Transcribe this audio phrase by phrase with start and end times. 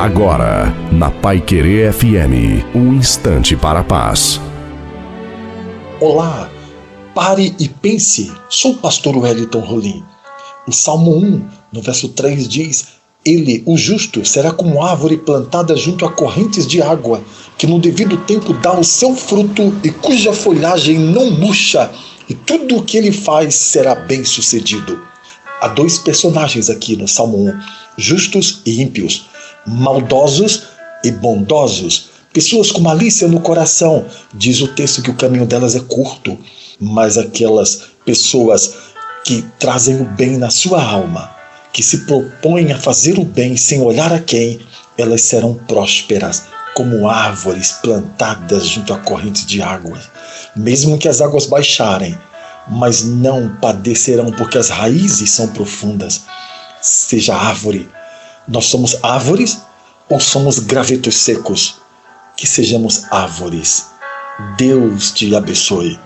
[0.00, 4.40] Agora, na Pai Querer FM, um instante para a paz.
[6.00, 6.50] Olá,
[7.14, 8.32] pare e pense.
[8.48, 10.02] Sou o pastor Wellington Rolim.
[10.66, 12.86] O Salmo 1, no verso 3 diz:
[13.26, 17.22] Ele, o justo, será como árvore plantada junto a correntes de água,
[17.58, 21.90] que no devido tempo dá o seu fruto e cuja folhagem não murcha,
[22.26, 24.98] e tudo o que ele faz será bem sucedido.
[25.60, 27.60] Há dois personagens aqui no Salmo 1:
[27.98, 29.28] justos e ímpios
[29.70, 30.64] maldosos
[31.04, 34.04] e bondosos, pessoas com malícia no coração.
[34.34, 36.38] Diz o texto que o caminho delas é curto,
[36.78, 38.74] mas aquelas pessoas
[39.24, 41.30] que trazem o bem na sua alma,
[41.72, 44.58] que se propõem a fazer o bem sem olhar a quem,
[44.98, 49.98] elas serão prósperas, como árvores plantadas junto a correntes de água.
[50.56, 52.18] Mesmo que as águas baixarem,
[52.68, 56.22] mas não padecerão, porque as raízes são profundas.
[56.80, 57.88] Seja árvore
[58.50, 59.62] nós somos árvores
[60.08, 61.76] ou somos gravetos secos?
[62.36, 63.86] Que sejamos árvores.
[64.56, 65.98] Deus te abençoe.